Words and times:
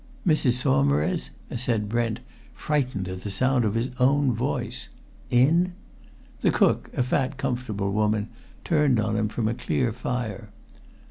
"Mrs. 0.25 0.53
Saumarez?" 0.53 1.29
said 1.57 1.87
Brent, 1.87 2.21
frightened 2.55 3.07
at 3.07 3.21
the 3.21 3.29
sound 3.29 3.63
of 3.65 3.75
his 3.75 3.91
own 3.99 4.31
voice. 4.33 4.89
"In?" 5.29 5.73
The 6.39 6.49
cook, 6.49 6.89
a 6.97 7.03
fat, 7.03 7.37
comfortable 7.37 7.91
woman, 7.91 8.29
turned 8.63 8.99
on 8.99 9.15
him 9.15 9.27
from 9.29 9.47
a 9.47 9.53
clear 9.53 9.93
fire. 9.93 10.49